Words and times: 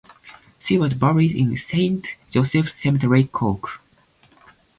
She 0.65 0.79
was 0.79 0.95
buried 0.95 1.35
in 1.35 1.55
Saint 1.59 2.07
Joseph's 2.31 2.73
Cemetery, 2.73 3.25
Cork. 3.27 3.81